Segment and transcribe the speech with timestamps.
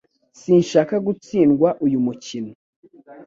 [0.41, 2.51] Sinshaka gutsindwa uyu mukino